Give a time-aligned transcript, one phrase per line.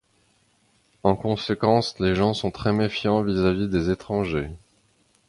[1.03, 4.49] En conséquence, les gens sont très méfiants vis-à-vis des étrangers.